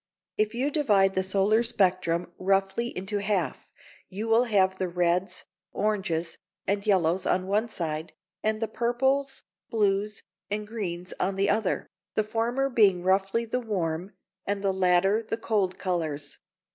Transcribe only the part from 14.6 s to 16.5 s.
the latter the cold colours.